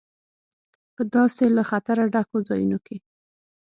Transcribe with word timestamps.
په 0.95 1.01
داسې 1.15 1.45
له 1.57 1.63
خطره 1.69 2.03
ډکو 2.13 2.37
ځایونو 2.47 2.77
کې. 2.85 2.97